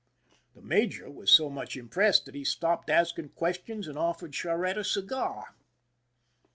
The 0.55 0.63
major 0.63 1.11
was 1.11 1.29
so 1.29 1.47
much 1.47 1.77
impressed 1.77 2.25
that 2.25 2.33
he 2.33 2.43
stopped 2.43 2.89
asking 2.89 3.29
questions 3.35 3.87
and 3.87 3.99
offered 3.99 4.33
Charette 4.33 4.79
a 4.79 4.83
cigar. 4.83 5.55